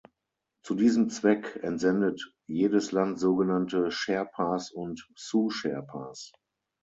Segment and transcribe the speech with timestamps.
[0.65, 6.31] Zu diesem Zweck entsendet jedes Land sogenannte Sherpas und Sous-Sherpas.